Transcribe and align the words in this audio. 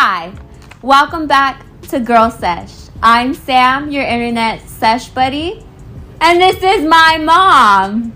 Hi, 0.00 0.32
welcome 0.80 1.26
back 1.26 1.66
to 1.88 1.98
Girl 1.98 2.30
Sesh. 2.30 2.72
I'm 3.02 3.34
Sam, 3.34 3.90
your 3.90 4.04
internet 4.04 4.60
sesh 4.62 5.08
buddy, 5.08 5.64
and 6.20 6.40
this 6.40 6.62
is 6.62 6.86
my 6.86 7.18
mom. 7.18 8.12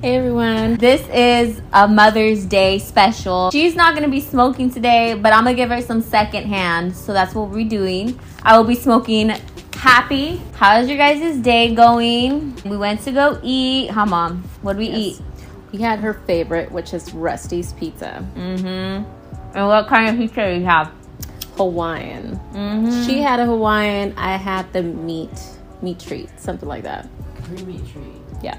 Hey 0.00 0.16
everyone. 0.16 0.78
This 0.78 1.00
is 1.14 1.62
a 1.72 1.86
Mother's 1.86 2.44
Day 2.44 2.80
special. 2.80 3.52
She's 3.52 3.76
not 3.76 3.94
gonna 3.94 4.08
be 4.08 4.20
smoking 4.20 4.68
today, 4.68 5.14
but 5.14 5.32
I'm 5.32 5.44
gonna 5.44 5.54
give 5.54 5.70
her 5.70 5.80
some 5.80 6.02
second 6.02 6.46
hand, 6.46 6.96
so 6.96 7.12
that's 7.12 7.36
what 7.36 7.50
we're 7.50 7.68
doing. 7.68 8.18
I 8.42 8.58
will 8.58 8.66
be 8.66 8.74
smoking 8.74 9.28
happy. 9.74 10.42
How's 10.54 10.88
your 10.88 10.98
guys' 10.98 11.36
day 11.36 11.72
going? 11.72 12.56
We 12.64 12.76
went 12.76 13.00
to 13.02 13.12
go 13.12 13.38
eat. 13.44 13.90
How 13.92 14.06
mom? 14.06 14.42
What 14.62 14.72
did 14.72 14.78
we 14.80 14.88
Yes. 14.88 14.98
eat? 14.98 15.20
We 15.70 15.78
had 15.78 16.00
her 16.00 16.14
favorite, 16.14 16.72
which 16.72 16.92
is 16.92 17.14
Rusty's 17.14 17.74
Pizza, 17.74 18.26
Mm-hmm. 18.34 19.04
And 19.54 19.68
what 19.68 19.86
kind 19.86 20.08
of 20.08 20.16
pizza 20.16 20.52
do 20.52 20.58
you 20.58 20.64
have? 20.64 20.90
Hawaiian. 21.62 22.40
Mm-hmm. 22.52 23.06
She 23.06 23.20
had 23.20 23.40
a 23.40 23.46
Hawaiian. 23.46 24.14
I 24.16 24.36
had 24.36 24.72
the 24.72 24.82
meat 24.82 25.30
meat 25.80 25.98
treat, 25.98 26.28
something 26.38 26.68
like 26.68 26.82
that. 26.84 27.08
creamy 27.44 27.78
treat. 27.78 28.22
Yeah. 28.42 28.58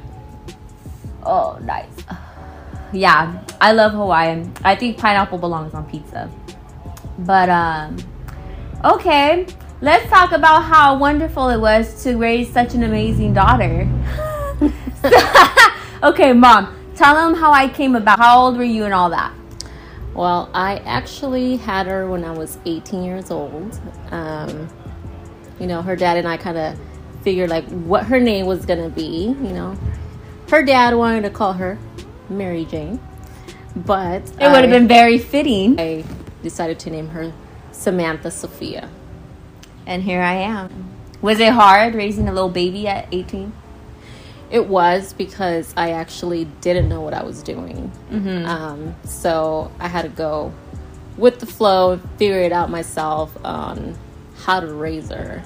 Oh, 1.25 1.58
nice. 1.63 1.95
Yeah, 2.91 3.44
I 3.59 3.71
love 3.71 3.94
Hawaiian. 3.94 4.53
I 4.63 4.75
think 4.75 4.97
pineapple 4.97 5.38
belongs 5.38 5.73
on 5.73 5.89
pizza. 5.89 6.30
But 7.20 7.49
um 7.49 7.97
okay, 8.84 9.45
let's 9.81 10.09
talk 10.09 10.31
about 10.31 10.63
how 10.63 10.97
wonderful 10.97 11.49
it 11.49 11.59
was 11.59 12.03
to 12.03 12.17
raise 12.17 12.52
such 12.52 12.73
an 12.73 12.83
amazing 12.83 13.33
daughter. 13.33 13.89
okay, 16.03 16.31
mom, 16.33 16.75
tell 16.95 17.16
them 17.16 17.35
how 17.35 17.52
I 17.52 17.67
came 17.67 17.95
about. 17.95 18.20
How 18.20 18.39
old 18.39 18.58
were 18.58 18.63
you 18.63 18.85
and 18.85 18.94
all 18.94 19.09
that? 19.09 19.33
Well, 20.13 20.49
I 20.53 20.77
actually 20.85 21.58
had 21.58 21.88
her 21.88 22.08
when 22.08 22.23
I 22.23 22.31
was 22.31 22.58
18 22.66 23.03
years 23.03 23.31
old. 23.31 23.80
Um, 24.12 24.70
you 25.59 25.67
know, 25.67 25.81
her 25.81 25.95
dad 25.95 26.17
and 26.17 26.28
I 26.28 26.38
kind 26.38 26.58
of 26.58 26.80
figured 27.23 27.50
like 27.50 27.66
what 27.69 28.06
her 28.06 28.19
name 28.19 28.45
was 28.45 28.66
gonna 28.66 28.89
be. 28.89 29.25
You 29.25 29.53
know, 29.53 29.78
her 30.50 30.64
dad 30.64 30.94
wanted 30.94 31.22
to 31.23 31.30
call 31.30 31.53
her 31.53 31.80
Mary 32.30 32.66
Jane, 32.66 33.00
but 33.75 34.22
It 34.39 34.52
would 34.52 34.61
have 34.64 34.69
been 34.69 34.88
very 34.88 35.17
fitting. 35.17 35.80
I 35.80 36.03
decided 36.44 36.80
to 36.80 36.89
name 36.89 37.09
her 37.09 37.34
Samantha 37.72 38.30
Sophia. 38.30 38.89
And 39.86 40.03
here 40.03 40.22
I 40.22 40.34
am. 40.34 40.89
Was 41.22 41.39
it 41.39 41.53
hard 41.53 41.95
raising 41.95 42.28
a 42.28 42.34
little 42.34 42.50
baby 42.50 42.88
at 42.88 43.08
18? 43.11 43.52
It 44.54 44.68
was 44.68 45.14
because 45.14 45.73
I 45.76 45.94
actually 45.94 46.46
didn't 46.62 46.88
know 46.88 47.02
what 47.02 47.16
I 47.16 47.23
was 47.23 47.42
doing. 47.42 47.92
Mm-hmm. 48.12 48.46
Um, 48.46 48.96
so 49.04 49.72
I 49.80 49.88
had 49.88 50.04
to 50.04 50.09
go 50.09 50.54
with 51.18 51.40
the 51.40 51.48
flow 51.48 51.94
and 51.94 52.09
figure 52.20 52.40
it 52.40 52.52
out 52.52 52.70
myself 52.70 53.36
on 53.44 53.98
how 54.38 54.59
to 54.59 54.68
raise 54.68 55.09
her. 55.09 55.44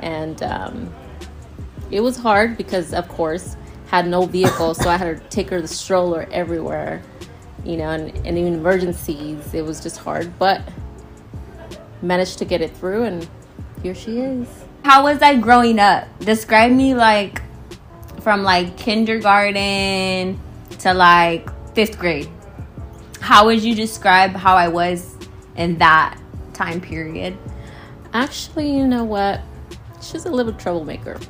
And 0.00 0.42
um, 0.42 0.92
it 1.92 2.00
was 2.00 2.16
hard 2.16 2.56
because, 2.56 2.92
of 2.92 3.06
course, 3.06 3.56
had 3.86 4.08
no 4.08 4.26
vehicle, 4.26 4.74
so 4.74 4.90
I 4.90 4.96
had 4.96 5.22
to 5.22 5.28
take 5.28 5.48
her 5.50 5.60
the 5.60 5.68
stroller 5.68 6.26
everywhere. 6.32 7.04
You 7.64 7.76
know, 7.76 7.90
and, 7.90 8.08
and 8.26 8.36
in 8.36 8.54
emergencies, 8.54 9.54
it 9.54 9.64
was 9.64 9.80
just 9.80 9.98
hard, 9.98 10.36
but 10.36 10.62
managed 12.02 12.38
to 12.38 12.44
get 12.44 12.60
it 12.60 12.76
through, 12.76 13.04
and 13.04 13.28
here 13.84 13.94
she 13.94 14.18
is. 14.18 14.48
How 14.84 15.04
was 15.04 15.22
I 15.22 15.36
growing 15.36 15.78
up? 15.78 16.08
Describe 16.18 16.72
me 16.72 16.94
like 16.94 17.40
from 18.26 18.42
like 18.42 18.76
kindergarten 18.76 20.36
to 20.80 20.92
like 20.92 21.48
fifth 21.76 21.96
grade. 21.96 22.28
How 23.20 23.46
would 23.46 23.62
you 23.62 23.72
describe 23.72 24.32
how 24.32 24.56
I 24.56 24.66
was 24.66 25.14
in 25.54 25.78
that 25.78 26.18
time 26.52 26.80
period? 26.80 27.38
Actually, 28.12 28.76
you 28.76 28.84
know 28.84 29.04
what? 29.04 29.42
She's 30.02 30.24
a 30.24 30.30
little 30.32 30.52
troublemaker. 30.54 31.20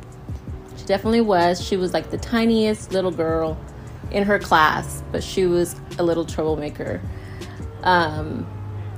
She 0.78 0.86
definitely 0.86 1.20
was. 1.20 1.62
She 1.62 1.76
was 1.76 1.92
like 1.92 2.08
the 2.08 2.16
tiniest 2.16 2.92
little 2.92 3.10
girl 3.10 3.60
in 4.10 4.22
her 4.22 4.38
class, 4.38 5.02
but 5.12 5.22
she 5.22 5.44
was 5.44 5.78
a 5.98 6.02
little 6.02 6.24
troublemaker. 6.24 7.02
Um, 7.82 8.46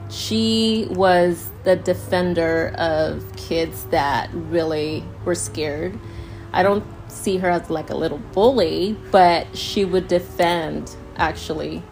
she 0.08 0.86
was 0.90 1.50
the 1.64 1.74
defender 1.74 2.76
of 2.78 3.34
kids 3.34 3.86
that 3.86 4.30
really 4.32 5.02
were 5.24 5.34
scared. 5.34 5.98
I 6.52 6.62
don't 6.62 6.84
see 7.08 7.38
her 7.38 7.48
as 7.48 7.70
like 7.70 7.90
a 7.90 7.94
little 7.94 8.18
bully, 8.32 8.96
but 9.10 9.56
she 9.56 9.84
would 9.84 10.08
defend 10.08 10.94
actually 11.16 11.82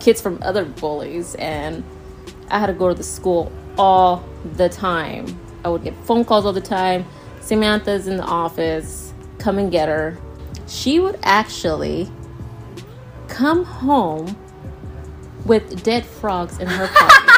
kids 0.00 0.20
from 0.20 0.38
other 0.42 0.64
bullies 0.64 1.34
and 1.36 1.84
I 2.50 2.58
had 2.58 2.66
to 2.66 2.72
go 2.72 2.88
to 2.88 2.94
the 2.94 3.02
school 3.02 3.52
all 3.78 4.24
the 4.56 4.68
time. 4.68 5.38
I 5.64 5.68
would 5.68 5.84
get 5.84 5.94
phone 6.04 6.24
calls 6.24 6.44
all 6.44 6.52
the 6.52 6.60
time. 6.60 7.04
Samantha's 7.40 8.06
in 8.06 8.16
the 8.16 8.24
office. 8.24 9.14
Come 9.38 9.58
and 9.58 9.70
get 9.70 9.88
her. 9.88 10.18
She 10.66 11.00
would 11.00 11.18
actually 11.22 12.10
come 13.28 13.64
home 13.64 14.36
with 15.46 15.82
dead 15.82 16.04
frogs 16.04 16.58
in 16.58 16.66
her 16.66 16.88
pocket. 16.88 17.28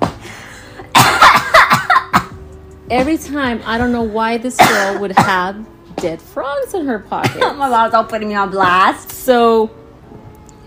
Every 2.90 3.18
time, 3.18 3.60
I 3.64 3.78
don't 3.78 3.92
know 3.92 4.02
why 4.02 4.38
this 4.38 4.56
girl 4.56 4.98
would 5.00 5.12
have 5.12 5.64
dead 6.00 6.20
frogs 6.20 6.74
in 6.74 6.86
her 6.86 6.98
pocket. 6.98 7.42
Oh 7.42 7.54
my 7.54 7.68
god, 7.68 7.92
don't 7.92 8.08
put 8.08 8.22
me 8.22 8.34
on 8.34 8.50
blast. 8.50 9.10
So 9.12 9.70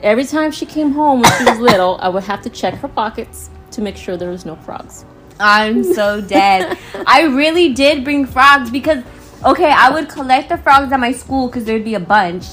every 0.01 0.25
time 0.25 0.51
she 0.51 0.65
came 0.65 0.91
home 0.91 1.21
when 1.21 1.31
she 1.37 1.45
was 1.45 1.59
little, 1.59 1.97
I 2.01 2.09
would 2.09 2.23
have 2.23 2.41
to 2.43 2.49
check 2.49 2.75
her 2.75 2.87
pockets 2.87 3.49
to 3.71 3.81
make 3.81 3.97
sure 3.97 4.17
there 4.17 4.29
was 4.29 4.45
no 4.45 4.55
frogs. 4.55 5.05
I'm 5.39 5.83
so 5.83 6.21
dead. 6.21 6.77
I 7.07 7.23
really 7.23 7.73
did 7.73 8.03
bring 8.03 8.25
frogs 8.25 8.69
because, 8.69 9.03
okay, 9.43 9.71
I 9.71 9.89
would 9.89 10.09
collect 10.09 10.49
the 10.49 10.57
frogs 10.57 10.91
at 10.91 10.99
my 10.99 11.11
school 11.11 11.47
because 11.47 11.65
there'd 11.65 11.83
be 11.83 11.95
a 11.95 11.99
bunch. 11.99 12.45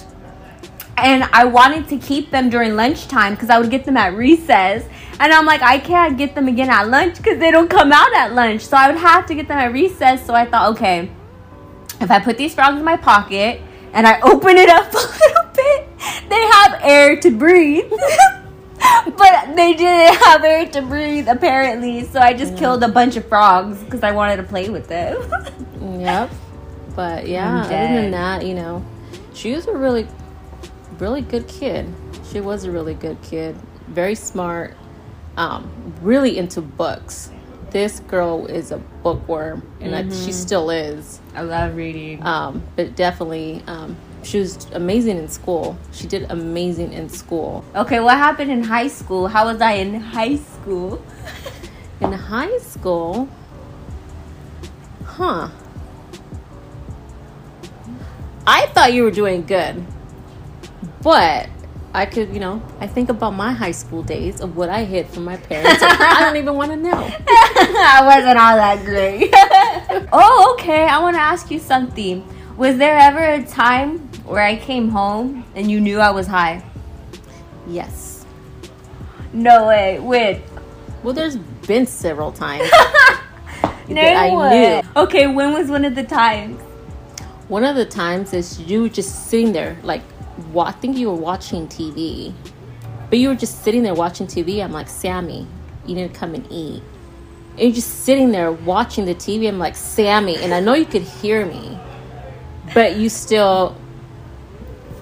And 0.97 1.25
I 1.33 1.45
wanted 1.45 1.89
to 1.89 1.99
keep 1.99 2.31
them 2.31 2.51
during 2.51 2.77
lunchtime 2.77 3.35
because 3.35 3.49
I 3.49 3.59
would 3.59 3.71
get 3.71 3.85
them 3.85 3.97
at 3.97 4.15
recess. 4.15 4.85
And 5.19 5.33
I'm 5.33 5.47
like, 5.47 5.63
I 5.63 5.79
can't 5.79 6.19
get 6.19 6.35
them 6.35 6.49
again 6.49 6.69
at 6.71 6.89
lunch 6.89 7.17
because 7.17 7.39
they 7.39 7.51
don't 7.51 7.69
come 7.71 7.93
out 7.93 8.13
at 8.15 8.35
lunch. 8.35 8.63
So 8.63 8.77
I 8.77 8.91
would 8.91 9.01
have 9.01 9.27
to 9.27 9.35
get 9.35 9.49
them 9.49 9.59
at 9.59 9.73
recess. 9.73 10.25
So 10.27 10.35
I 10.35 10.45
thought, 10.47 10.73
okay, 10.73 11.11
if 12.01 12.11
I 12.11 12.19
put 12.19 12.39
these 12.39 12.55
frogs 12.55 12.79
in 12.79 12.85
my 12.85 12.97
pocket 12.97 13.61
and 13.93 14.07
I 14.07 14.21
open 14.21 14.57
it 14.57 14.69
up 14.69 14.93
a 14.93 14.97
little 14.97 15.51
bit, 15.55 15.89
they 16.29 16.41
have 16.41 16.81
air 16.83 17.21
to 17.21 17.31
breathe. 17.31 17.91
but 19.17 19.55
they 19.57 19.75
didn't 19.75 20.17
have 20.25 20.43
air 20.45 20.67
to 20.67 20.83
breathe 20.83 21.29
apparently, 21.29 22.05
so 22.05 22.21
I 22.21 22.33
just 22.33 22.57
killed 22.57 22.83
a 22.83 22.89
bunch 22.89 23.17
of 23.17 23.29
frogs 23.29 23.79
because 23.83 24.03
I 24.03 24.13
wanted 24.13 24.37
to 24.37 24.43
play 24.45 24.69
with 24.69 24.89
them. 24.89 25.21
Yep. 25.81 26.31
But 26.95 27.27
yeah, 27.27 27.63
other 27.63 27.69
than 27.71 28.11
that, 28.11 28.45
you 28.45 28.55
know, 28.55 28.85
she 29.33 29.53
was 29.55 29.67
a 29.67 29.73
really, 29.73 30.07
really 30.99 31.23
good 31.23 31.49
kid. 31.49 31.93
She 32.31 32.41
was 32.41 32.65
a 32.65 32.71
really 32.71 32.95
good 32.95 33.21
kid. 33.23 33.57
Very 33.89 34.15
smart. 34.15 34.77
Um, 35.37 35.95
really 36.03 36.37
into 36.37 36.61
books. 36.61 37.31
This 37.71 38.01
girl 38.01 38.47
is 38.47 38.73
a 38.73 38.79
bookworm, 38.79 39.63
and 39.81 39.95
I, 39.95 40.09
she 40.09 40.33
still 40.33 40.71
is. 40.71 41.21
I 41.35 41.43
love 41.43 41.77
reading. 41.77 42.21
Um, 42.25 42.63
but 42.75 42.97
definitely, 42.97 43.63
um, 43.69 43.97
she 44.23 44.41
was 44.41 44.67
amazing 44.73 45.19
in 45.19 45.29
school. 45.29 45.79
She 45.93 46.07
did 46.07 46.31
amazing 46.31 46.93
in 46.93 47.09
school. 47.09 47.65
Okay, 47.77 48.01
what 48.01 48.17
happened 48.19 48.51
in 48.51 48.65
high 48.65 48.89
school? 48.89 49.29
How 49.29 49.47
was 49.47 49.61
I 49.61 49.73
in 49.75 49.95
high 49.95 50.37
school? 50.37 51.03
In 52.01 52.13
high 52.13 52.57
school, 52.61 53.29
huh? 55.05 55.51
I 58.47 58.65
thought 58.69 58.95
you 58.95 59.03
were 59.03 59.11
doing 59.11 59.45
good, 59.45 59.85
but 61.03 61.51
I 61.93 62.07
could, 62.07 62.33
you 62.33 62.39
know, 62.39 62.63
I 62.79 62.87
think 62.87 63.09
about 63.09 63.31
my 63.35 63.53
high 63.53 63.73
school 63.73 64.03
days 64.03 64.41
of 64.41 64.57
what 64.57 64.69
I 64.69 64.85
hid 64.85 65.09
from 65.09 65.25
my 65.25 65.37
parents. 65.37 65.83
I 65.83 66.21
don't 66.21 66.37
even 66.37 66.55
want 66.55 66.71
to 66.71 66.77
know. 66.77 66.93
I 67.27 68.03
wasn't 68.05 68.39
all 68.39 68.57
that 68.57 68.85
great. 68.85 69.31
oh, 70.13 70.55
okay. 70.55 70.85
I 70.85 70.99
want 71.01 71.17
to 71.17 71.21
ask 71.21 71.51
you 71.51 71.59
something. 71.59 72.25
Was 72.57 72.77
there 72.77 72.97
ever 72.97 73.25
a 73.25 73.43
time 73.45 73.99
where 74.25 74.43
I 74.43 74.55
came 74.55 74.89
home 74.91 75.45
and 75.57 75.69
you 75.69 75.81
knew 75.81 75.99
I 75.99 76.11
was 76.11 76.29
high? 76.29 76.63
Yes. 77.67 78.25
No 79.33 79.67
way. 79.67 79.99
When? 79.99 80.43
Well, 81.03 81.15
there's 81.15 81.37
been 81.37 81.87
several 81.87 82.31
times 82.31 82.71
No 83.89 83.95
that 83.95 84.17
I 84.17 84.37
way. 84.37 84.83
knew. 84.83 85.03
Okay, 85.03 85.27
when 85.27 85.53
was 85.55 85.69
one 85.71 85.85
of 85.85 85.95
the 85.97 86.05
times? 86.05 86.61
One 87.49 87.65
of 87.65 87.75
the 87.75 87.87
times 87.87 88.33
is 88.33 88.61
you 88.61 88.89
just 88.89 89.27
sitting 89.29 89.53
there, 89.53 89.77
like, 89.83 90.03
wa- 90.53 90.65
I 90.65 90.73
think 90.73 90.97
you 90.97 91.09
were 91.11 91.17
watching 91.17 91.67
TV, 91.69 92.33
but 93.09 93.19
you 93.19 93.29
were 93.29 93.35
just 93.35 93.63
sitting 93.65 93.83
there 93.83 93.95
watching 93.95 94.27
TV. 94.27 94.63
I'm 94.63 94.73
like, 94.73 94.89
Sammy, 94.89 95.47
you 95.87 95.95
need 95.95 96.13
to 96.13 96.19
come 96.19 96.35
and 96.35 96.47
eat. 96.51 96.83
And 97.53 97.61
you're 97.61 97.73
just 97.73 98.05
sitting 98.05 98.31
there 98.33 98.51
watching 98.53 99.05
the 99.07 99.15
TV. 99.15 99.49
I'm 99.49 99.59
like, 99.59 99.77
Sammy, 99.77 100.37
and 100.37 100.55
I 100.55 100.61
know 100.61 100.75
you 100.75 100.87
could 100.87 101.03
hear 101.03 101.45
me, 101.45 101.79
but 102.75 102.97
you 102.97 103.09
still 103.09 103.77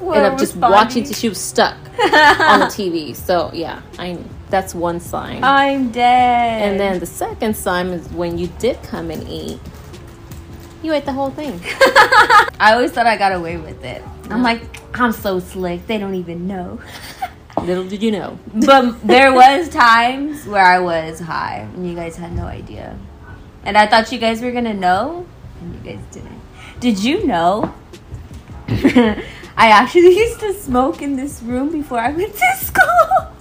end 0.02 0.25
up 0.26 0.38
just 0.38 0.56
watching. 0.56 1.05
Till 1.05 1.12
she 1.14 1.29
was 1.29 1.38
stuck 1.41 1.76
on 1.76 2.61
the 2.61 2.67
TV. 2.79 3.14
So 3.14 3.50
yeah, 3.52 3.82
I 3.99 4.19
That's 4.49 4.75
one 4.75 5.00
sign. 5.00 5.44
I'm 5.44 5.91
dead. 5.91 6.62
and 6.70 6.81
then 6.81 6.99
the 7.00 7.06
second 7.06 7.55
sign 7.56 7.88
is 7.88 8.08
when 8.12 8.38
you 8.38 8.46
did 8.58 8.82
come 8.82 9.11
and 9.11 9.26
eat. 9.29 9.61
You 10.82 10.94
ate 10.94 11.05
the 11.05 11.12
whole 11.12 11.31
thing. 11.31 11.61
I 12.61 12.70
always 12.73 12.93
thought 12.93 13.06
I 13.06 13.17
got 13.17 13.32
away 13.32 13.56
with 13.56 13.84
it. 13.84 14.00
I'm 14.31 14.43
like, 14.44 14.78
I'm 14.94 15.12
so 15.12 15.38
slick. 15.38 15.87
They 15.87 15.99
don't 15.99 16.14
even 16.14 16.46
know. 16.46 16.81
Little 17.62 17.85
did 17.85 18.02
you 18.02 18.12
know. 18.12 18.38
but 18.55 19.06
there 19.06 19.32
was 19.32 19.69
times 19.69 20.46
where 20.46 20.64
I 20.64 20.79
was 20.79 21.19
high 21.20 21.69
and 21.75 21.88
you 21.88 21.94
guys 21.94 22.17
had 22.17 22.32
no 22.32 22.44
idea. 22.44 22.99
And 23.64 23.76
I 23.76 23.87
thought 23.87 24.11
you 24.12 24.19
guys 24.19 24.40
were 24.40 24.52
gonna 24.52 24.75
know, 24.75 25.26
and 25.61 25.75
you 25.75 25.93
guys 25.93 26.05
didn't. 26.12 26.40
Did 26.81 27.02
you 27.02 27.26
know? 27.26 27.75
I 28.69 29.70
actually 29.70 30.17
used 30.17 30.40
to 30.40 30.52
smoke 30.52 31.02
in 31.02 31.17
this 31.17 31.43
room 31.43 31.73
before 31.73 31.99
I 31.99 32.11
went 32.11 32.32
to 32.32 32.56
school. 32.61 33.32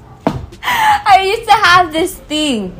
I 0.63 1.21
used 1.23 1.47
to 1.47 1.55
have 1.55 1.93
this 1.93 2.15
thing. 2.15 2.75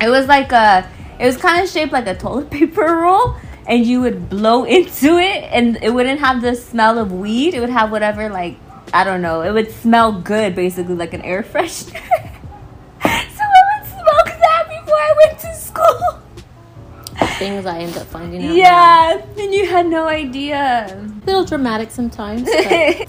It 0.00 0.08
was 0.08 0.26
like 0.26 0.52
a, 0.52 0.88
it 1.18 1.24
was 1.24 1.36
kind 1.36 1.62
of 1.64 1.70
shaped 1.70 1.92
like 1.92 2.06
a 2.06 2.14
toilet 2.14 2.50
paper 2.50 2.82
roll, 2.82 3.36
and 3.66 3.86
you 3.86 4.00
would 4.00 4.28
blow 4.28 4.64
into 4.78 5.18
it, 5.18 5.44
and 5.50 5.78
it 5.82 5.92
wouldn't 5.92 6.20
have 6.20 6.42
the 6.42 6.54
smell 6.54 6.98
of 6.98 7.12
weed. 7.12 7.54
It 7.54 7.60
would 7.60 7.70
have 7.70 7.90
whatever 7.90 8.28
like 8.28 8.56
I 8.94 9.04
don't 9.04 9.22
know. 9.22 9.42
It 9.42 9.52
would 9.52 9.70
smell 9.70 10.12
good, 10.12 10.54
basically 10.54 10.94
like 10.94 11.14
an 11.14 11.22
air 11.22 11.42
freshener. 11.52 11.92
so 13.02 13.08
I 13.08 13.62
would 13.70 13.88
smoke 13.88 14.26
that 14.26 14.66
before 14.68 14.94
I 14.94 15.14
went 15.24 15.38
to 15.40 15.54
school. 15.54 16.18
Things 17.38 17.66
I 17.66 17.80
end 17.80 17.96
up 17.96 18.06
finding 18.06 18.46
out. 18.46 18.54
Yeah, 18.54 19.26
and 19.38 19.54
you 19.54 19.66
had 19.66 19.86
no 19.86 20.06
idea. 20.06 20.86
A 20.86 21.26
little 21.26 21.44
dramatic 21.44 21.90
sometimes. 21.90 22.48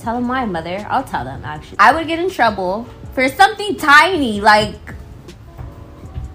tell 0.02 0.16
them 0.16 0.26
my 0.26 0.46
mother. 0.46 0.86
I'll 0.90 1.04
tell 1.04 1.24
them 1.24 1.44
actually. 1.44 1.78
I 1.80 1.94
would 1.94 2.08
get 2.08 2.20
in 2.20 2.30
trouble 2.30 2.88
for 3.14 3.28
something 3.30 3.76
tiny, 3.76 4.42
like 4.42 4.96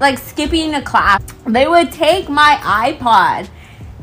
like 0.00 0.18
skipping 0.18 0.74
a 0.74 0.82
class. 0.82 1.22
They 1.46 1.66
would 1.66 1.92
take 1.92 2.28
my 2.28 2.58
iPod, 2.62 3.48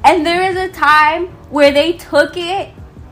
and 0.06 0.26
there 0.26 0.48
was 0.48 0.56
a 0.56 0.72
time 0.72 1.28
where 1.50 1.72
they 1.72 1.94
took 1.94 2.38
it. 2.38 2.72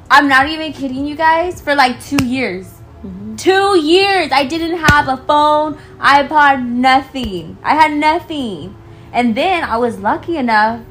I'm 0.10 0.28
not 0.28 0.48
even 0.48 0.72
kidding 0.74 1.06
you 1.06 1.16
guys 1.16 1.60
for 1.60 1.76
like 1.76 2.02
two 2.04 2.24
years. 2.24 2.68
Mm-hmm. 3.04 3.36
Two 3.36 3.78
years. 3.80 4.32
I 4.32 4.46
didn't 4.46 4.78
have 4.78 5.08
a 5.08 5.18
phone, 5.26 5.78
iPod, 6.00 6.66
nothing. 6.66 7.58
I 7.64 7.76
had 7.76 7.94
nothing. 7.94 8.76
And 9.12 9.36
then 9.36 9.64
I 9.64 9.78
was 9.78 10.00
lucky 10.00 10.38
enough 10.38 10.82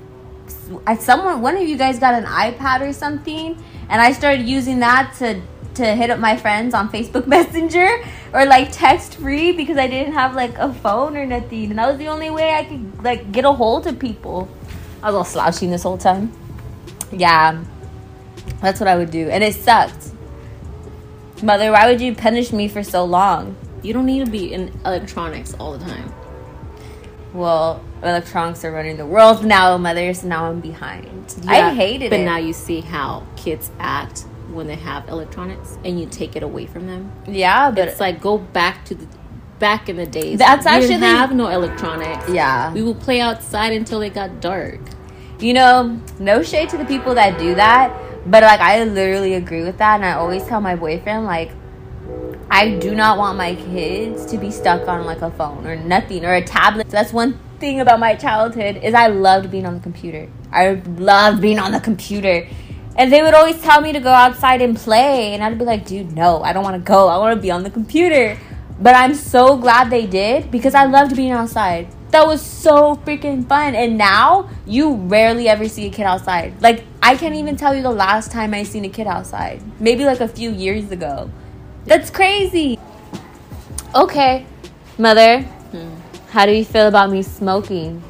I, 0.87 0.97
someone 0.97 1.41
one 1.43 1.57
of 1.57 1.69
you 1.69 1.77
guys 1.77 1.99
got 1.99 2.15
an 2.15 2.25
iPad 2.25 2.81
or 2.83 2.93
something 2.93 3.57
and 3.89 4.01
I 4.01 4.13
started 4.13 4.47
using 4.47 4.81
that 4.81 5.15
to 5.19 5.41
to 5.75 5.87
hit 5.95 6.11
up 6.11 6.19
my 6.19 6.37
friends 6.37 6.75
on 6.75 6.91
Facebook 6.91 7.27
Messenger 7.37 8.05
or 8.33 8.45
like 8.45 8.71
text 8.73 9.17
free 9.17 9.53
because 9.53 9.77
I 9.77 9.87
didn't 9.87 10.13
have 10.13 10.35
like 10.35 10.57
a 10.59 10.73
phone 10.73 11.17
or 11.17 11.27
nothing 11.27 11.71
and 11.71 11.79
that 11.79 11.89
was 11.89 11.99
the 11.99 12.09
only 12.09 12.31
way 12.31 12.55
I 12.55 12.65
could 12.65 13.03
like 13.03 13.33
get 13.33 13.45
a 13.45 13.53
hold 13.53 13.87
of 13.87 13.99
people. 13.99 14.49
I 15.03 15.07
was 15.07 15.15
all 15.15 15.25
slouching 15.25 15.71
this 15.71 15.83
whole 15.83 15.99
time. 15.99 16.33
Yeah. 17.11 17.63
That's 18.61 18.81
what 18.81 18.89
I 18.89 18.97
would 18.97 19.11
do 19.11 19.29
and 19.29 19.43
it 19.43 19.55
sucked. 19.55 20.11
Mother, 21.43 21.73
why 21.73 21.91
would 21.91 22.01
you 22.01 22.15
punish 22.15 22.53
me 22.53 22.69
for 22.69 22.83
so 22.83 23.05
long? 23.05 23.57
you 23.83 23.93
don't 23.93 24.07
need 24.07 24.25
to 24.25 24.31
be 24.31 24.53
in 24.53 24.73
electronics 24.87 25.55
all 25.55 25.77
the 25.77 25.85
time. 25.85 26.15
Well, 27.35 27.83
electronics 28.03 28.65
are 28.65 28.71
running 28.71 28.97
the 28.97 29.07
world 29.07 29.45
now, 29.45 29.77
mother, 29.77 30.15
so 30.15 30.29
now 30.29 30.45
I'm 30.49 30.61
behind. 30.61 31.35
I 31.49 31.59
Yeah, 31.59 31.75
hated 31.75 32.11
but 32.11 32.17
it. 32.17 32.19
But 32.21 32.25
now 32.27 32.37
you 32.37 32.53
see 32.53 32.81
how 32.81 33.27
kids 33.37 33.71
act 33.81 34.21
when 34.53 34.67
they 34.67 34.77
have 34.77 35.09
electronics 35.09 35.79
and 35.85 35.99
you 35.99 36.07
take 36.07 36.37
it 36.37 36.43
away 36.43 36.67
from 36.67 36.87
them. 36.87 37.11
yeah, 37.27 37.71
but 37.71 37.89
It's 37.89 37.99
like 38.01 38.21
go 38.21 38.39
back 38.39 38.85
to 38.85 38.95
the 38.95 39.07
back 39.63 39.89
in 39.89 39.97
the 39.97 40.07
days. 40.07 40.39
That's 40.39 40.67
we 40.67 40.73
actually- 40.73 40.89
didn't 40.89 41.17
have 41.23 41.33
no 41.33 41.47
electronics. 41.49 42.29
yeah. 42.29 42.73
We 42.75 42.83
would 42.83 43.01
play 43.01 43.21
outside 43.21 43.73
until 43.73 44.03
it 44.03 44.13
got 44.13 44.41
dark. 44.41 44.81
You 45.39 45.55
know, 45.55 46.01
no 46.19 46.43
shade 46.43 46.69
to 46.71 46.77
the 46.77 46.85
people 46.85 47.15
that 47.15 47.39
do 47.39 47.55
that, 47.55 47.93
but 48.27 48.43
like 48.43 48.61
I 48.61 48.83
literally 48.85 49.35
agree 49.35 49.63
with 49.65 49.79
that 49.79 49.95
and 49.97 50.05
I 50.05 50.13
always 50.13 50.45
tell 50.45 50.61
my 50.61 50.77
boyfriend 50.77 51.25
like 51.25 51.51
I 52.51 52.77
do 52.79 52.95
not 52.95 53.17
want 53.19 53.39
my 53.39 53.55
kids 53.55 54.27
to 54.27 54.37
be 54.37 54.51
stuck 54.51 54.87
on 54.87 55.07
like 55.07 55.23
a 55.23 55.31
phone 55.31 55.67
or 55.67 55.75
nothing 55.77 56.25
or 56.25 56.35
a 56.35 56.45
tablet. 56.45 56.91
So 56.91 56.97
That's 56.99 57.13
one 57.13 57.39
thing 57.61 57.81
about 57.81 57.99
my 57.99 58.15
childhood 58.15 58.77
is 58.83 58.95
I 58.95 59.07
loved 59.07 59.51
being 59.51 59.65
on 59.65 59.75
the 59.75 59.81
computer. 59.81 60.29
I 60.53 60.83
loved 60.99 61.41
being 61.41 61.59
on 61.59 61.73
the 61.73 61.81
computer. 61.81 62.47
And 62.99 63.11
they 63.11 63.23
would 63.23 63.33
always 63.33 63.59
tell 63.63 63.81
me 63.81 63.93
to 63.95 64.01
go 64.01 64.11
outside 64.11 64.61
and 64.61 64.77
play 64.77 65.33
and 65.33 65.43
I'd 65.43 65.59
be 65.59 65.65
like, 65.65 65.87
"Dude, 65.87 66.13
no. 66.15 66.43
I 66.43 66.53
don't 66.53 66.63
want 66.63 66.77
to 66.77 66.87
go. 66.95 67.09
I 67.09 67.17
want 67.17 67.35
to 67.37 67.41
be 67.41 67.51
on 67.51 67.63
the 67.63 67.71
computer." 67.71 68.37
But 68.83 68.97
I'm 68.97 69.15
so 69.15 69.57
glad 69.57 69.91
they 69.91 70.07
did 70.07 70.51
because 70.51 70.75
I 70.75 70.87
loved 70.87 71.15
being 71.15 71.31
outside. 71.31 71.87
That 72.11 72.27
was 72.27 72.43
so 72.43 72.97
freaking 72.97 73.47
fun. 73.49 73.77
And 73.77 73.97
now 73.97 74.51
you 74.67 74.95
rarely 74.95 75.49
ever 75.49 75.69
see 75.69 75.87
a 75.87 75.91
kid 75.91 76.03
outside. 76.03 76.61
Like 76.61 76.85
I 77.01 77.17
can't 77.17 77.37
even 77.37 77.57
tell 77.57 77.77
you 77.77 77.83
the 77.83 77.93
last 77.93 78.33
time 78.33 78.53
I 78.53 78.65
seen 78.65 78.85
a 78.85 78.89
kid 78.89 79.07
outside. 79.07 79.63
Maybe 79.81 80.05
like 80.05 80.21
a 80.21 80.27
few 80.27 80.51
years 80.51 80.91
ago. 80.91 81.31
That's 81.85 82.11
crazy. 82.11 82.79
Okay, 83.95 84.47
mother, 84.99 85.45
how 86.31 86.45
do 86.47 86.53
you 86.53 86.65
feel 86.65 86.89
about 86.89 87.11
me 87.11 87.23
smoking? 87.23 88.01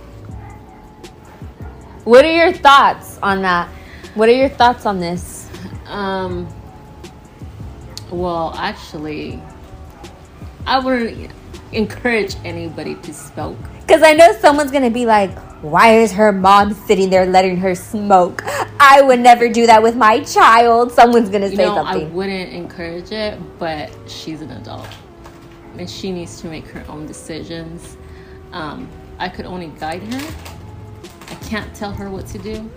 What 2.05 2.25
are 2.25 2.33
your 2.33 2.53
thoughts 2.53 3.19
on 3.23 3.43
that? 3.43 3.69
What 4.15 4.29
are 4.29 4.33
your 4.33 4.49
thoughts 4.49 4.87
on 4.87 5.01
this? 5.01 5.51
Um. 5.87 6.49
Well, 8.11 8.55
actually, 8.57 9.41
I 10.67 10.79
wouldn't 10.79 11.31
encourage 11.73 12.37
anybody 12.45 12.95
to 12.97 13.13
smoke. 13.13 13.59
Because 13.81 14.03
I 14.03 14.13
know 14.13 14.33
someone's 14.39 14.71
gonna 14.71 14.91
be 14.91 15.07
like, 15.07 15.37
why 15.63 15.99
is 15.99 16.13
her 16.13 16.33
mom 16.33 16.75
sitting 16.75 17.11
there 17.11 17.27
letting 17.27 17.57
her 17.59 17.75
smoke? 17.75 18.43
I 18.81 19.01
would 19.03 19.21
never 19.21 19.49
do 19.49 19.67
that 19.67 19.83
with 19.83 19.97
my 19.97 20.21
child. 20.21 20.93
Someone's 20.93 21.31
gonna 21.31 21.49
You 21.49 21.57
say 21.57 21.65
know, 21.65 21.85
I 21.85 22.05
wouldn't 22.05 22.53
encourage 22.53 23.13
it, 23.13 23.39
but 23.59 23.91
she's 24.07 24.41
an 24.41 24.51
adult, 24.51 24.89
and 25.79 25.89
she 25.89 26.11
needs 26.13 26.41
to 26.41 26.49
make 26.49 26.67
her 26.69 26.85
own 26.89 27.07
decisions. 27.07 27.97
Um, 28.53 28.89
I 29.19 29.29
could 29.29 29.47
only 29.47 29.69
guide 29.79 30.03
her. 30.03 30.35
I 31.31 31.35
can't 31.47 31.73
tell 31.75 31.93
her 31.93 32.11
what 32.11 32.27
to 32.29 32.39
do. 32.39 32.71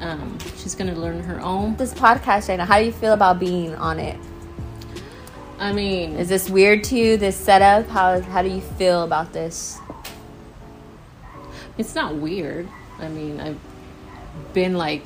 Um, 0.00 0.36
she's 0.56 0.74
gonna 0.74 0.94
learn 0.94 1.22
her 1.22 1.40
own. 1.40 1.76
this 1.76 1.94
podcast 1.94 2.54
now, 2.54 2.64
how 2.64 2.78
do 2.78 2.84
you 2.84 2.92
feel 2.92 3.12
about 3.12 3.38
being 3.38 3.74
on 3.76 3.98
it? 3.98 4.16
I 5.58 5.72
mean, 5.72 6.16
Is 6.16 6.28
this 6.28 6.50
weird 6.50 6.84
to 6.84 6.96
you? 6.96 7.16
This 7.16 7.36
setup? 7.36 7.88
How 7.88 8.20
how 8.20 8.42
do 8.42 8.48
you 8.48 8.60
feel 8.60 9.02
about 9.04 9.32
this? 9.32 9.78
it's 11.78 11.94
not 11.94 12.14
weird. 12.14 12.68
I 13.00 13.08
mean, 13.08 13.40
I've 13.40 13.58
been 14.52 14.74
like 14.74 15.04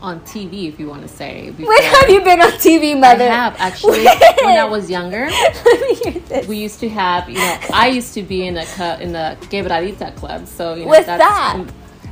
on 0.00 0.20
TV, 0.20 0.66
if 0.68 0.80
you 0.80 0.88
want 0.88 1.02
to 1.02 1.08
say. 1.08 1.50
Before. 1.56 1.66
When 1.74 1.82
have 1.82 2.08
you 2.08 2.22
been 2.22 2.40
on 2.40 2.52
TV, 2.52 2.98
mother? 2.98 3.24
I 3.24 3.34
have 3.34 3.56
actually. 3.58 4.04
when 4.42 4.58
I 4.58 4.64
was 4.64 4.90
younger, 4.90 5.26
Let 5.64 5.80
me 5.80 5.94
hear 5.94 6.20
this. 6.22 6.46
we 6.46 6.56
used 6.58 6.80
to 6.80 6.88
have. 6.88 7.28
You 7.28 7.36
know, 7.36 7.58
I 7.72 7.88
used 7.88 8.14
to 8.14 8.22
be 8.22 8.46
in 8.46 8.54
cu- 8.54 9.02
in 9.02 9.12
the 9.12 9.36
Quebradita 9.50 10.14
club. 10.16 10.46
So 10.46 10.74
you 10.74 10.82
know, 10.82 10.88
What's 10.88 11.06
that's, 11.06 11.22
that? 11.22 11.66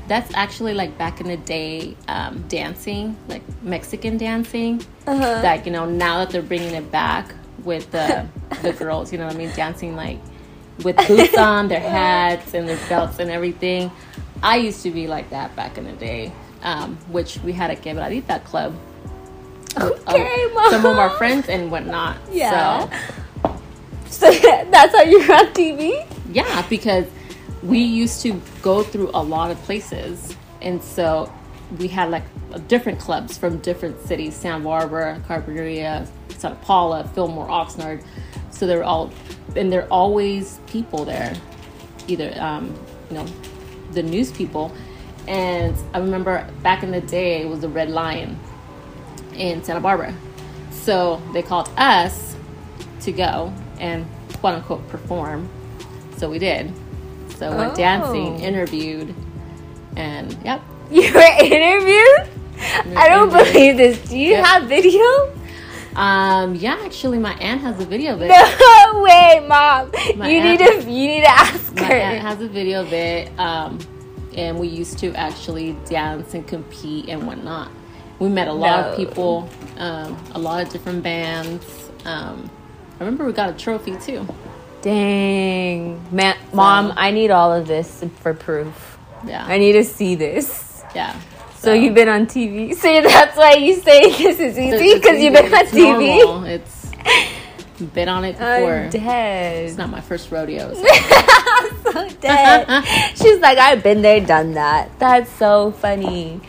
That's 0.08 0.32
actually 0.34 0.74
like 0.74 0.96
back 0.98 1.20
in 1.20 1.28
the 1.28 1.36
day, 1.36 1.94
um, 2.08 2.42
dancing, 2.48 3.16
like 3.28 3.42
Mexican 3.62 4.16
dancing. 4.16 4.82
Uh-huh. 5.06 5.42
That 5.42 5.66
you 5.66 5.72
know 5.72 5.84
now 5.84 6.18
that 6.18 6.30
they're 6.30 6.42
bringing 6.42 6.74
it 6.74 6.90
back 6.90 7.34
with 7.64 7.90
the 7.92 8.26
the 8.62 8.72
girls. 8.72 9.12
You 9.12 9.18
know 9.18 9.26
what 9.26 9.34
I 9.34 9.38
mean? 9.38 9.50
Dancing 9.54 9.94
like 9.96 10.18
with 10.82 10.96
boots 11.08 11.36
on, 11.36 11.68
their 11.68 11.80
hats 11.98 12.54
and 12.54 12.68
their 12.68 12.78
belts 12.88 13.18
and 13.18 13.30
everything. 13.30 13.90
I 14.42 14.56
used 14.56 14.82
to 14.84 14.90
be 14.90 15.06
like 15.08 15.30
that 15.30 15.54
back 15.56 15.76
in 15.78 15.84
the 15.84 15.92
day, 15.92 16.32
um, 16.62 16.96
which 17.10 17.38
we 17.44 17.52
had 17.52 17.70
a 17.70 17.76
Quebradita 17.76 18.44
club. 18.44 18.74
with, 19.76 20.08
Okay, 20.08 20.46
Mom. 20.54 20.70
Some 20.70 20.86
of 20.86 20.96
our 20.96 21.10
friends 21.18 21.48
and 21.48 21.70
whatnot. 21.70 22.16
Yeah. 22.30 22.88
So, 23.42 23.60
So 24.10 24.30
that's 24.70 24.94
how 24.94 25.02
you're 25.02 25.20
on 25.34 25.46
TV? 25.52 26.06
yeah, 26.32 26.64
because 26.68 27.04
we 27.62 27.78
used 27.78 28.22
to 28.22 28.40
go 28.62 28.82
through 28.82 29.10
a 29.14 29.22
lot 29.22 29.50
of 29.50 29.58
places. 29.62 30.36
And 30.62 30.82
so 30.82 31.32
we 31.78 31.88
had 31.88 32.10
like 32.10 32.24
different 32.68 32.98
clubs 32.98 33.36
from 33.36 33.58
different 33.58 34.00
cities 34.06 34.34
Santa 34.34 34.64
Barbara, 34.64 35.20
Carpinteria, 35.28 36.08
Santa 36.36 36.56
Paula, 36.56 37.08
Fillmore, 37.14 37.48
Oxnard. 37.48 38.04
So 38.50 38.66
they're 38.66 38.84
all, 38.84 39.12
and 39.56 39.72
there 39.72 39.84
are 39.84 39.88
always 39.88 40.60
people 40.66 41.04
there, 41.04 41.34
either, 42.06 42.34
um, 42.40 42.74
you 43.10 43.16
know, 43.16 43.26
the 43.92 44.02
news 44.02 44.32
people. 44.32 44.72
And 45.26 45.76
I 45.92 45.98
remember 45.98 46.48
back 46.62 46.82
in 46.82 46.90
the 46.90 47.00
day, 47.02 47.42
it 47.42 47.48
was 47.48 47.60
the 47.60 47.68
Red 47.68 47.90
Lion 47.90 48.38
in 49.34 49.62
Santa 49.62 49.80
Barbara. 49.80 50.14
So 50.70 51.22
they 51.32 51.42
called 51.42 51.70
us 51.76 52.34
to 53.00 53.12
go 53.12 53.52
and 53.78 54.06
quote 54.40 54.54
unquote 54.54 54.88
perform. 54.88 55.48
So 56.16 56.30
we 56.30 56.38
did. 56.38 56.72
So 57.38 57.54
went 57.56 57.72
Oh. 57.72 57.76
dancing, 57.76 58.40
interviewed, 58.40 59.14
and 59.96 60.36
yep. 60.44 60.60
You 60.90 61.12
were 61.12 61.20
interviewed? 61.20 62.28
I 62.96 63.08
don't 63.08 63.28
interviewed. 63.30 63.52
believe 63.52 63.76
this. 63.76 63.98
Do 64.08 64.18
you 64.18 64.30
Yep. 64.32 64.44
have 64.46 64.62
video? 64.64 65.30
Um, 65.94 66.54
yeah, 66.54 66.78
actually, 66.84 67.18
my 67.18 67.32
aunt 67.34 67.60
has 67.60 67.80
a 67.80 67.84
video 67.84 68.14
of 68.14 68.22
it. 68.22 68.28
No 68.28 69.02
way, 69.02 69.44
mom. 69.46 69.90
My 70.16 70.28
you 70.28 70.42
need 70.42 70.58
to 70.58 70.74
you 70.90 71.08
need 71.08 71.22
to 71.22 71.30
ask 71.30 71.74
My 71.74 71.82
her. 71.82 71.88
My 71.88 71.94
aunt 72.00 72.20
has 72.20 72.40
a 72.40 72.48
video 72.48 72.82
of 72.82 72.92
it, 72.92 73.30
um, 73.38 73.78
and 74.36 74.58
we 74.58 74.68
used 74.68 74.98
to 75.00 75.12
actually 75.14 75.76
dance 75.88 76.34
and 76.34 76.46
compete 76.46 77.08
and 77.08 77.26
whatnot. 77.26 77.68
We 78.18 78.28
met 78.28 78.48
a 78.48 78.52
lot 78.52 78.80
No. 78.86 78.90
of 78.90 78.96
people, 78.96 79.48
um, 79.78 80.16
a 80.34 80.38
lot 80.38 80.62
of 80.62 80.68
different 80.70 81.02
bands. 81.02 81.64
Um, 82.04 82.48
I 83.00 83.04
remember 83.04 83.24
we 83.24 83.32
got 83.32 83.50
a 83.50 83.52
trophy 83.54 83.96
too. 83.96 84.26
Dang, 84.82 86.00
man, 86.14 86.36
mom, 86.52 86.92
I 86.96 87.10
need 87.10 87.30
all 87.30 87.52
of 87.52 87.66
this 87.66 88.04
for 88.20 88.32
proof. 88.34 88.98
Yeah, 89.26 89.44
I 89.44 89.58
need 89.58 89.72
to 89.72 89.84
see 89.84 90.14
this. 90.14 90.82
yeah. 90.94 91.18
So 91.58 91.72
you've 91.72 91.94
been 91.94 92.08
on 92.08 92.26
TV. 92.26 92.74
So 92.74 93.02
that's 93.02 93.36
why 93.36 93.54
you 93.54 93.74
say 93.80 94.00
this 94.16 94.38
is 94.38 94.56
easy 94.58 94.94
because 94.94 95.20
you've 95.20 95.34
been 95.34 95.52
on 95.52 95.60
It's 95.60 95.70
TV. 95.72 96.24
normal. 96.24 96.44
It's 96.44 96.90
been 97.92 98.08
on 98.08 98.24
it 98.24 98.32
before. 98.38 98.74
I'm 98.74 98.90
dead. 98.90 99.64
It's 99.68 99.76
not 99.76 99.90
my 99.90 100.00
first 100.00 100.30
rodeo. 100.30 100.72
so- 100.74 100.84
so 101.92 102.08
dead. 102.20 102.84
She's 103.16 103.40
like, 103.40 103.58
I've 103.58 103.82
been 103.82 104.02
there, 104.02 104.20
done 104.20 104.52
that. 104.54 104.96
That's 105.00 105.30
so 105.32 105.72
funny. 105.72 106.40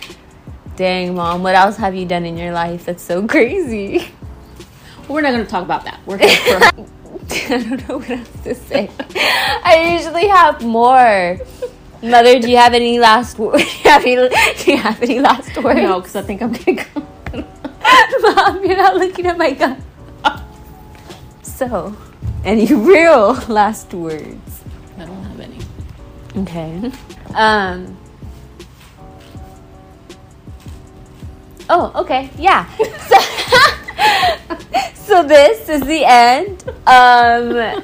Dang, 0.75 1.15
mom, 1.15 1.41
what 1.43 1.55
else 1.55 1.77
have 1.77 1.95
you 1.95 2.05
done 2.05 2.25
in 2.25 2.37
your 2.37 2.53
life 2.53 2.85
that's 2.85 3.03
so 3.03 3.25
crazy? 3.27 4.07
We're 5.07 5.21
not 5.21 5.31
going 5.31 5.43
to 5.43 5.49
talk 5.49 5.63
about 5.63 5.85
that. 5.85 5.99
We're 6.05 6.17
here 6.19 6.59
for 6.59 6.78
I 7.51 7.57
don't 7.57 7.89
know 7.89 7.97
what 7.97 8.09
else 8.11 8.29
to 8.43 8.53
say. 8.53 8.91
I 9.63 9.97
usually 9.97 10.27
have 10.27 10.63
more. 10.63 11.39
Mother, 12.03 12.39
do 12.39 12.47
you 12.47 12.57
have 12.57 12.75
any 12.75 12.99
last 12.99 13.39
words? 13.39 13.63
Do 13.83 13.89
you 13.89 13.89
have 13.89 14.05
any, 14.05 14.29
do 14.63 14.71
you 14.71 14.77
have 14.77 15.01
any 15.01 15.19
last 15.19 15.57
words? 15.57 15.81
no, 15.81 15.99
because 15.99 16.15
I 16.15 16.21
think 16.21 16.41
I'm 16.43 16.53
going 16.53 16.77
to 16.77 16.85
go. 16.85 17.07
Mom, 18.35 18.63
you're 18.63 18.77
not 18.77 18.95
looking 18.95 19.25
at 19.25 19.37
my 19.37 19.51
gun. 19.51 19.83
So, 21.41 21.93
any 22.45 22.73
real 22.73 23.33
last 23.49 23.93
words? 23.93 24.61
I 24.97 25.05
don't 25.05 25.23
have 25.23 25.39
any. 25.39 25.57
Okay. 26.37 26.91
Um. 27.33 27.97
Oh, 31.69 31.91
okay. 31.95 32.29
Yeah. 32.37 32.65
So, 32.77 33.17
so 35.09 35.23
this 35.23 35.67
is 35.69 35.81
the 35.81 36.05
end. 36.05 36.63
Um. 36.85 37.83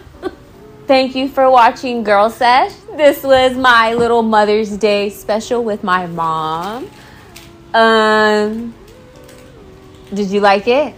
Thank 0.86 1.15
you 1.15 1.27
for 1.27 1.50
watching 1.50 2.03
Girl 2.03 2.29
Sesh. 2.29 2.72
This 2.96 3.24
was 3.24 3.58
my 3.58 3.96
little 3.96 4.22
Mother's 4.22 4.77
Day 4.77 5.10
special 5.10 5.63
with 5.63 5.84
my 5.84 6.05
mom. 6.05 6.88
Um. 7.74 8.75
Did 10.13 10.29
you 10.29 10.39
like 10.39 10.67
it? 10.67 10.94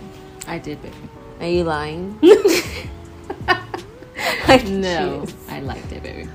I 0.45 0.57
did, 0.59 0.81
baby. 0.81 0.95
Are 1.39 1.47
you 1.47 1.63
lying? 1.63 2.19
I 4.49 4.57
No, 4.67 5.25
I 5.47 5.61
liked 5.61 5.93
it, 5.93 6.03
baby. 6.03 6.27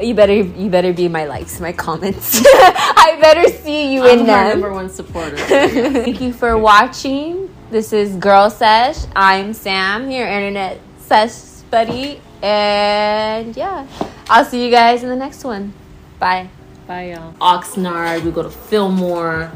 You 0.00 0.14
better 0.14 0.34
you 0.34 0.70
better 0.70 0.94
be 0.94 1.08
my 1.08 1.26
likes, 1.26 1.60
my 1.60 1.72
comments. 1.72 2.40
I 2.44 3.18
better 3.20 3.48
see 3.48 3.92
you 3.92 4.06
in 4.06 4.20
I'm 4.20 4.26
her 4.26 4.26
them. 4.26 4.48
number 4.60 4.72
one 4.72 4.88
supporter. 4.88 5.36
Thank 5.36 6.22
you 6.22 6.32
for 6.32 6.56
watching. 6.56 7.50
This 7.68 7.92
is 7.92 8.14
Girl 8.14 8.48
Sesh. 8.48 9.06
I'm 9.16 9.52
Sam, 9.52 10.08
your 10.08 10.28
internet 10.28 10.78
sesh 11.00 11.62
buddy. 11.68 12.20
And 12.40 13.56
yeah, 13.56 13.88
I'll 14.28 14.44
see 14.44 14.64
you 14.64 14.70
guys 14.70 15.02
in 15.02 15.08
the 15.08 15.16
next 15.16 15.42
one. 15.42 15.72
Bye. 16.20 16.48
Bye, 16.86 17.10
y'all. 17.10 17.32
Oxnard, 17.40 18.22
we 18.22 18.30
go 18.30 18.44
to 18.44 18.50
Fillmore, 18.50 19.50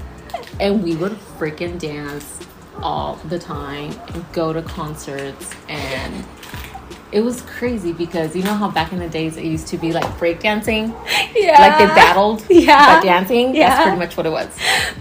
and 0.58 0.82
we 0.82 0.96
would 0.96 1.12
freaking 1.38 1.78
dance 1.78 2.40
all 2.82 3.14
the 3.26 3.38
time 3.38 3.92
and 4.08 4.24
go 4.32 4.52
to 4.52 4.60
concerts. 4.60 5.54
And 5.68 6.24
it 7.12 7.20
was 7.22 7.42
crazy 7.42 7.92
because 7.92 8.36
you 8.36 8.42
know 8.42 8.54
how 8.54 8.70
back 8.70 8.92
in 8.92 8.98
the 8.98 9.08
days 9.08 9.36
it 9.36 9.44
used 9.44 9.66
to 9.68 9.76
be 9.78 9.92
like 9.92 10.04
breakdancing? 10.18 10.88
Yeah. 11.34 11.58
Like 11.60 11.78
they 11.78 11.86
battled 11.94 12.44
Yeah. 12.48 13.00
by 13.00 13.04
dancing? 13.04 13.54
Yeah. 13.54 13.68
That's 13.70 13.82
pretty 13.82 13.98
much 13.98 14.16
what 14.16 14.26
it 14.26 14.30
was. 14.30 14.46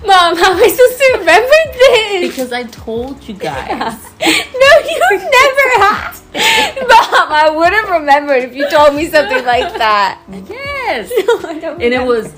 Mom, 0.05 0.35
how 0.37 0.53
am 0.53 0.57
I 0.57 0.67
supposed 0.67 0.97
to 0.97 1.17
remember 1.19 1.77
this? 1.77 2.29
Because 2.29 2.51
I 2.51 2.63
told 2.63 3.21
you 3.27 3.35
guys. 3.35 3.69
no, 4.19 4.71
you 4.89 4.99
never 5.11 5.83
have. 5.85 6.21
Mom, 6.33 7.31
I 7.31 7.51
would 7.55 7.73
have 7.73 7.89
remembered 7.89 8.43
if 8.43 8.55
you 8.55 8.69
told 8.69 8.95
me 8.95 9.07
something 9.07 9.45
like 9.45 9.73
that. 9.77 10.21
Yes. 10.49 11.11
No, 11.27 11.49
I 11.49 11.59
don't 11.59 11.81
And 11.81 11.93
it 11.93 12.05
was, 12.05 12.33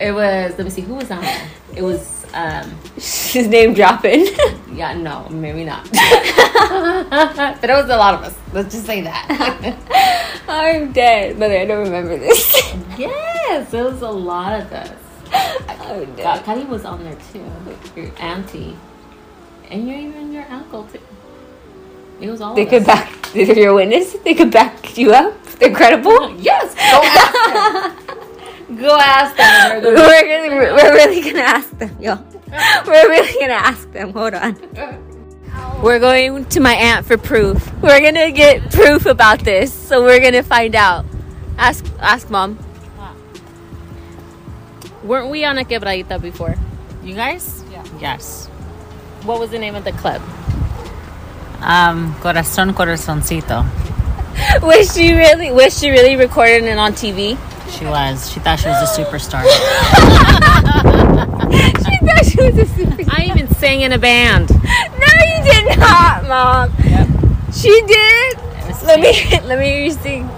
it 0.00 0.12
was, 0.12 0.56
let 0.56 0.64
me 0.64 0.70
see, 0.70 0.80
who 0.80 0.94
was 0.94 1.10
on 1.10 1.20
there? 1.20 1.48
It 1.76 1.82
was, 1.82 2.13
um, 2.32 2.70
his 2.96 3.48
name 3.48 3.74
dropping. 3.74 4.26
yeah, 4.72 4.94
no, 4.94 5.28
maybe 5.28 5.64
not. 5.64 5.84
but 5.92 7.70
it 7.70 7.74
was 7.74 7.90
a 7.90 7.96
lot 7.96 8.14
of 8.14 8.22
us. 8.22 8.38
Let's 8.52 8.74
just 8.74 8.86
say 8.86 9.00
that. 9.02 9.26
I'm 10.48 10.92
dead, 10.92 11.38
but 11.38 11.50
I 11.50 11.64
don't 11.64 11.84
remember 11.84 12.16
this. 12.18 12.52
yes, 12.98 13.72
it 13.74 13.82
was 13.82 14.02
a 14.02 14.10
lot 14.10 14.60
of 14.60 14.72
us. 14.72 14.98
I'm 15.32 16.14
God, 16.16 16.44
dead. 16.44 16.68
Was 16.68 16.84
on 16.84 17.02
there 17.04 17.16
too. 17.32 17.44
Your 17.96 18.10
auntie. 18.18 18.76
And 19.70 19.88
you're 19.88 19.98
even 19.98 20.32
your 20.32 20.44
uncle 20.44 20.84
too. 20.84 21.00
It 22.20 22.30
was 22.30 22.40
all 22.40 22.54
They 22.54 22.66
could 22.66 22.82
us. 22.82 22.86
back. 22.86 23.32
They're 23.32 23.58
your 23.58 23.74
witness. 23.74 24.12
They 24.24 24.34
could 24.34 24.52
back 24.52 24.96
you 24.96 25.12
up. 25.12 25.42
They're 25.58 25.74
credible. 25.74 26.36
Yes, 26.38 26.74
go 28.68 28.98
ask 28.98 29.36
them. 29.36 29.82
go 29.82 29.94
ask 29.94 29.94
them. 29.94 29.94
we're 29.94 30.24
really, 30.24 30.48
we're 30.50 30.94
really 30.94 31.20
gonna 31.20 31.40
ask 31.40 31.70
them, 31.78 31.96
yo. 32.00 32.18
We're 32.86 33.08
really 33.08 33.40
gonna 33.40 33.54
ask 33.54 33.90
them. 33.90 34.12
Hold 34.12 34.34
on. 34.34 34.54
We're 35.82 35.98
going 35.98 36.44
to 36.46 36.60
my 36.60 36.74
aunt 36.74 37.04
for 37.04 37.16
proof. 37.16 37.72
We're 37.82 38.00
gonna 38.00 38.30
get 38.30 38.70
proof 38.70 39.06
about 39.06 39.40
this, 39.40 39.72
so 39.72 40.02
we're 40.02 40.20
gonna 40.20 40.44
find 40.44 40.76
out. 40.76 41.04
Ask, 41.58 41.84
ask 41.98 42.30
mom. 42.30 42.58
Weren't 45.02 45.30
we 45.30 45.44
on 45.44 45.58
a 45.58 45.64
quebradita 45.64 46.22
before? 46.22 46.54
You 47.02 47.14
guys? 47.14 47.64
Yeah. 47.70 47.84
Yes. 48.00 48.46
What 49.24 49.40
was 49.40 49.50
the 49.50 49.58
name 49.58 49.74
of 49.74 49.84
the 49.84 49.92
club? 49.92 50.22
Um, 51.60 52.14
corazón, 52.22 52.72
corazoncito. 52.72 53.64
Was 54.62 54.94
she 54.94 55.12
really? 55.12 55.52
Was 55.52 55.78
she 55.78 55.90
really 55.90 56.16
recording 56.16 56.64
it 56.64 56.76
on 56.76 56.92
TV? 56.92 57.38
She 57.70 57.84
was. 57.86 58.30
She 58.30 58.40
thought 58.40 58.58
she 58.58 58.68
was 58.68 58.82
a 58.82 59.02
superstar. 59.02 59.44
She 61.54 61.98
thought 62.06 62.24
she 62.24 62.42
was 62.42 62.58
a 62.58 62.66
super. 62.66 63.02
I 63.08 63.26
even 63.26 63.48
sang 63.54 63.82
in 63.82 63.92
a 63.92 63.98
band. 63.98 64.50
No, 64.50 64.58
you 64.58 65.44
did 65.44 65.78
not, 65.78 66.24
mom. 66.26 66.72
Yep. 66.84 67.08
She 67.54 67.82
did. 67.86 68.38
Let 68.84 69.00
me 69.00 69.12
let 69.46 69.58
me 69.58 69.66
hear 69.66 69.90
sing. 69.90 70.28